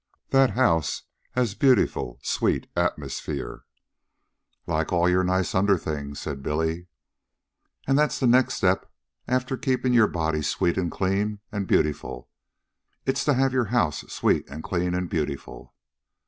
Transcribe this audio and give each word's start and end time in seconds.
That 0.31 0.55
house 0.57 1.03
has 1.33 1.53
beautiful, 1.53 2.17
sweet 2.23 2.65
atmosphere" 2.75 3.65
"Like 4.65 4.91
all 4.91 5.07
your 5.07 5.23
nice 5.23 5.53
underthings," 5.53 6.17
said 6.19 6.41
Billy. 6.41 6.87
"And 7.85 7.99
that's 7.99 8.19
the 8.19 8.25
next 8.25 8.55
step 8.55 8.91
after 9.27 9.57
keeping 9.57 9.93
your 9.93 10.07
body 10.07 10.41
sweet 10.41 10.75
and 10.75 10.91
clean 10.91 11.39
and 11.51 11.67
beautiful. 11.67 12.29
It's 13.05 13.23
to 13.25 13.35
have 13.35 13.53
your 13.53 13.65
house 13.65 13.99
sweet 14.11 14.49
and 14.49 14.63
clean 14.63 14.95
and 14.95 15.07
beautiful." 15.07 15.75